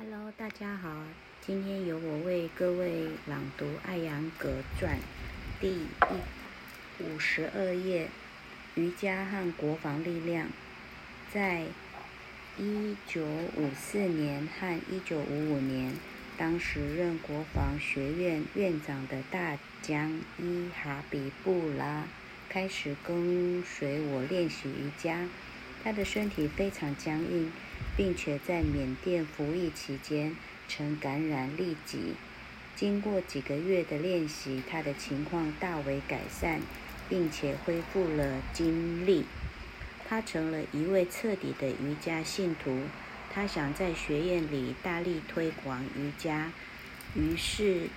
[0.00, 1.02] Hello，大家好，
[1.44, 4.96] 今天由我为各位朗读《艾扬格传》
[5.60, 8.08] 第一五十二页。
[8.76, 10.46] 瑜伽和国防力量，
[11.34, 11.64] 在
[12.56, 15.92] 一九五四年和一九五五年，
[16.36, 22.04] 当时任国防学院院长的大将伊哈比布拉
[22.48, 25.26] 开始跟随我练习瑜伽。
[25.82, 27.50] 他的身体非常僵硬，
[27.98, 30.36] 并且在缅甸服役期间
[30.68, 32.14] 曾感染痢疾。
[32.76, 36.60] 经过几个月的练习，他的情况大为改善，
[37.08, 39.24] 并且恢复了精力。
[40.08, 42.82] 他成了一位彻底的瑜伽信徒。
[43.30, 46.52] 他想在学院里大力推广瑜伽，
[47.14, 47.88] 于是，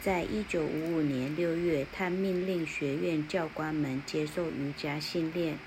[0.00, 5.58] 在一九五五年六月，他命令学院教官们接受瑜伽训练。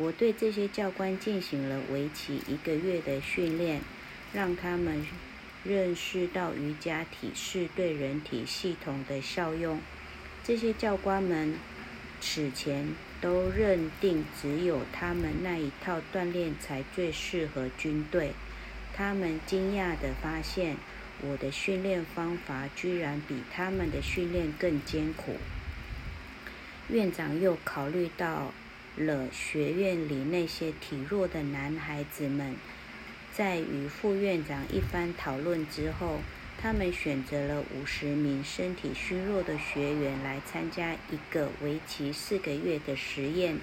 [0.00, 3.80] 我对这些教官进行了为期一个月的训练，
[4.32, 5.04] 让他们
[5.64, 9.80] 认识到瑜伽体式对人体系统的效用。
[10.44, 11.54] 这些教官们
[12.20, 18.34] 此前都认定只有他们那一套锻炼才最适合军队。
[18.94, 20.76] 他们惊讶地发现，
[21.22, 25.34] 我的训练方法居然比他们的训练更艰苦。
[26.88, 28.52] 院长又考虑到。
[28.98, 32.56] 了学院里那些体弱的男孩子们，
[33.32, 36.20] 在与副院长一番讨论之后，
[36.60, 43.58] 他们选择了五十名身体虚弱的学员来参加一个为期四个月的实验。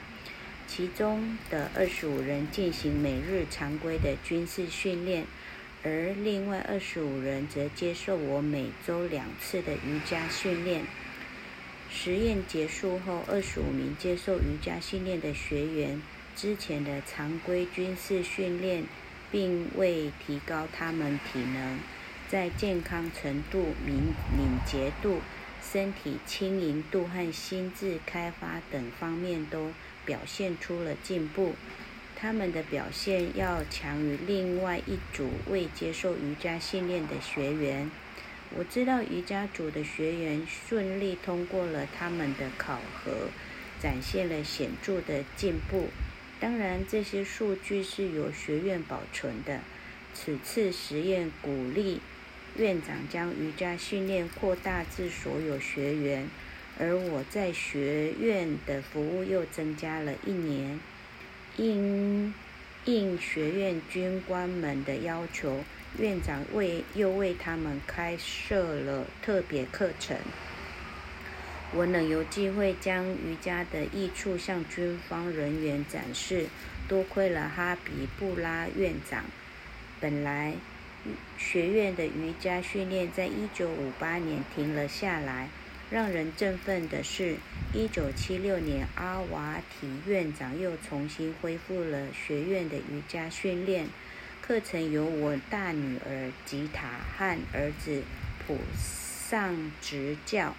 [0.68, 5.26] 其中的二十五人进行每日常规的军事训练，
[5.84, 10.84] 而另外二十五人则接受我每周两次的瑜伽训练。
[11.98, 16.02] 实验结束后，二十五名接受瑜伽训练的学员
[16.36, 18.84] 之前的常规军事训练，
[19.32, 21.80] 并未提高他们体能，
[22.28, 23.96] 在健康程度、敏
[24.38, 25.22] 敏捷度、
[25.64, 29.72] 身体轻盈度和心智开发等方面都
[30.06, 31.56] 表现出了进步。
[32.18, 37.90] 他们的表现要强于另外一组未接受瑜伽训练的学员。
[38.58, 43.28] 我知道瑜伽组的学员顺利通过了他们的考核，
[43.82, 45.90] 展现了显著的进步。
[46.40, 49.60] 当然，这些数据是由学院保存的。
[50.14, 52.00] 此次实验鼓励
[52.56, 56.30] 院长将瑜伽训练扩大至所有学员，
[56.80, 60.80] 而我在学院的服务又增加了一年。
[61.58, 62.34] 应
[62.86, 65.66] 应学院军官们的要求。
[65.98, 70.18] 院长为又为他们开设了特别课程。
[71.74, 76.48] 我能有机会将瑜伽的益处向军方人员展示，
[76.88, 79.26] 多亏了哈比布拉院长。
[80.00, 80.54] 本来
[81.38, 85.50] 学院的瑜伽训练在一九五八年停了下来。
[85.92, 87.36] 让人振奋的是，
[87.72, 93.88] 一九七六年阿瓦提院长又重新恢复了学院的瑜伽训练。
[94.48, 98.04] 课程由我大女儿吉塔和儿子
[98.46, 100.54] 普上执教。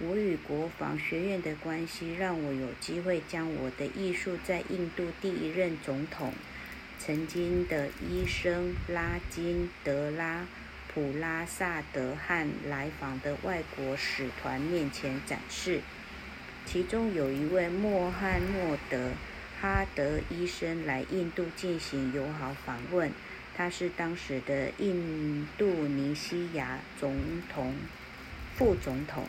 [0.00, 6.34] 我与国防学院的关系让我有机会将我的艺术在印度第一任总统、
[6.98, 10.46] 曾经的医生拉金德拉
[10.92, 15.80] 普拉萨德和来访的外国使团面前展示。
[16.66, 19.12] 其中有一位莫罕默德。
[19.60, 23.12] 哈德医生来印度进行友好访问，
[23.54, 27.14] 他是当时的印度尼西亚总
[27.52, 27.74] 统
[28.56, 29.24] 副总统。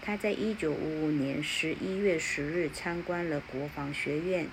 [0.00, 4.46] 他在一九五五年十一月十日参观了国防学院，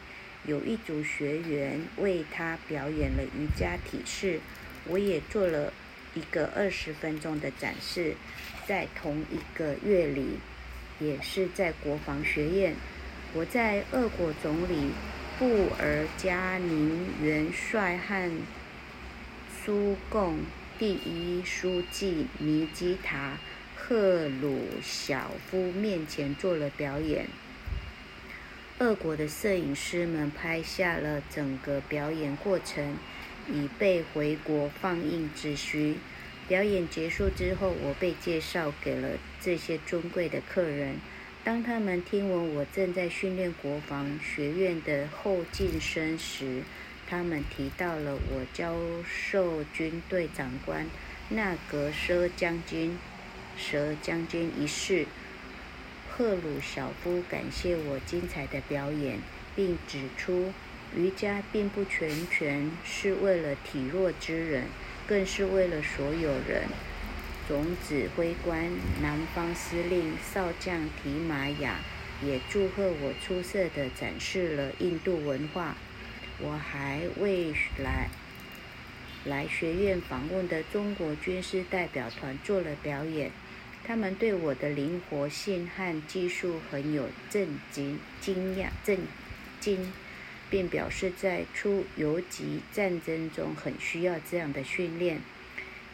[0.44, 4.42] 有一组学员为他表演了瑜伽体式，
[4.86, 5.72] 我也做了
[6.14, 8.16] 一个二十分钟的展示。
[8.68, 10.40] 在同一个月里，
[11.00, 12.76] 也是在国防学院。
[13.31, 14.90] 我在俄国总理
[15.38, 18.31] 布尔加宁元帅和
[19.63, 20.40] 苏共
[20.80, 23.38] 第一书记尼基塔
[23.75, 27.27] 赫鲁晓夫面前做了表演。
[28.80, 32.98] 俄国的摄影师们拍下了整个表演过程，
[33.48, 35.98] 以备回国放映之需。
[36.48, 39.09] 表演结束之后，我被介绍给了
[39.39, 40.95] 这些尊贵的客人。
[41.41, 46.63] 当他们听闻我正在训练国防学院的后进生时，
[47.07, 48.75] 他们提到了我教
[49.07, 50.86] 授军队长官
[51.30, 53.00] 纳格舍将军、
[53.57, 55.07] 舍将军一事。
[56.12, 59.19] 赫鲁晓夫感谢我精彩的表演，
[59.56, 60.51] 并指出
[60.94, 64.65] 瑜伽并不全全是为了体弱之人，
[65.07, 66.63] 更是为了所有人。
[67.50, 68.69] 总指挥官、
[69.01, 71.80] 南方司令少将提玛雅
[72.24, 75.75] 也祝贺我出色地展示了印度文化。
[76.40, 78.07] 我还为来
[79.25, 83.31] 来学院访问的中国军事代表团做了表演。
[83.84, 89.00] 他们对我的灵活性和技术很有震惊、惊讶、震
[89.60, 89.92] 惊，
[90.52, 95.19] 并表示在出游击战争中很需要这样的训练。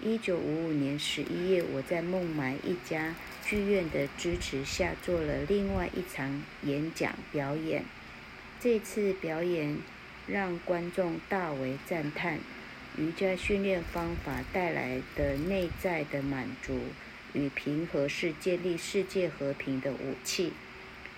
[0.03, 3.15] 一九五五年十一月，我在孟买一家
[3.45, 7.85] 剧院的支持下做了另外一场演讲表演。
[8.59, 9.77] 这次表演
[10.27, 12.39] 让观众大为赞叹，
[12.97, 16.79] 瑜伽训练方法带来的内在的满足。
[17.33, 20.53] 与平和是建立世界和平的武器，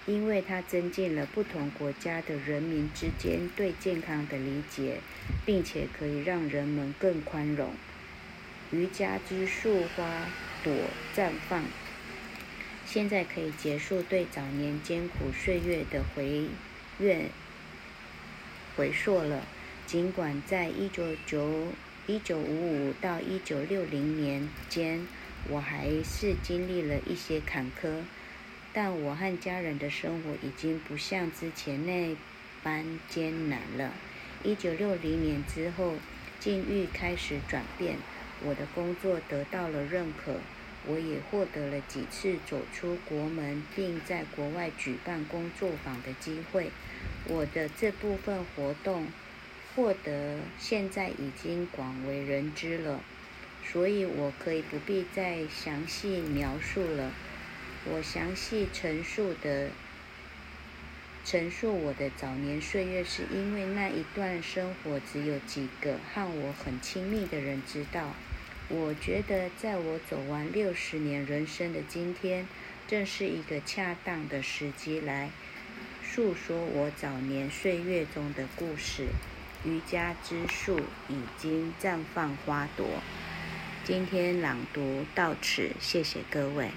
[0.06, 5.00] 因为它增进了不同国家的人民之间对健康的理解，
[5.46, 7.72] 并且可以让人们更宽容。
[8.72, 10.28] 瑜伽之树花
[10.64, 10.74] 朵
[11.16, 11.64] 绽放，
[12.86, 16.48] 现在可以结束对早年艰苦岁月的回
[17.00, 17.30] 愿
[18.76, 19.46] 回溯了。
[19.86, 21.68] 尽管在一九九
[22.08, 25.08] 一九五五到一九六零年间。
[25.50, 28.02] 我还是经历了一些坎坷，
[28.74, 32.18] 但我和家人的生活已经不像之前那
[32.64, 33.94] 般艰难了。
[34.44, 35.94] 一九六零年之后，
[36.38, 37.96] 境遇开始转变，
[38.48, 40.40] 我的工作得到了认可，
[40.86, 46.72] 我也获得了几次走出国门并在国外举办工作坊的机会。
[47.26, 49.08] 我的这部分活动
[49.76, 53.02] 获得现在已经广为人知了。
[53.70, 57.12] 所以我可以不必再详细描述了。
[57.84, 59.72] 我详细陈述的
[61.26, 68.14] 陈述我的早年岁月，是因为那一段生活只有几个和我很亲密的人知道。
[68.70, 72.46] 我觉得，在我走完六十年人生的今天，
[72.88, 75.30] 正是一个恰当的时机来
[76.04, 79.08] 诉说我早年岁月中的故事。
[79.64, 82.86] 瑜伽之树已经绽放花朵。
[83.84, 86.70] 今天朗读到此，谢谢各位。